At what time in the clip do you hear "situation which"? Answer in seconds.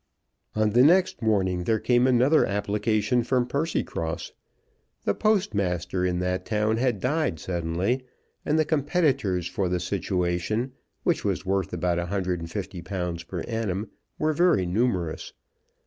9.79-11.23